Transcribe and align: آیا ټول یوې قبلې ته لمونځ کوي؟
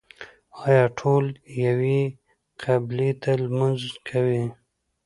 آیا 0.63 0.85
ټول 0.99 1.25
یوې 1.65 2.01
قبلې 2.63 3.09
ته 3.21 3.31
لمونځ 3.41 3.81
کوي؟ 4.07 4.43